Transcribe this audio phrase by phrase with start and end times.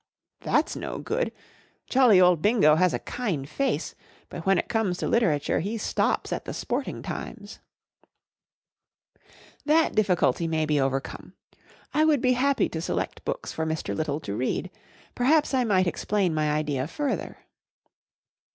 [0.51, 1.31] "That's no good.
[1.85, 3.93] Jolly old Bingo has a kind face,
[4.29, 7.59] but when it comes to litera¬ ture he stops at the Sporting Ttmes/'
[9.63, 11.33] That difficulty may be overcome.
[11.93, 13.95] I would be happy to select books for Mr.
[13.95, 14.71] Little to read.
[15.13, 17.37] Perhaps I might explain mv idea further